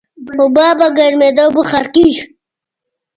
[0.39, 2.23] اوبه په ګرمېدو بخار کېږي.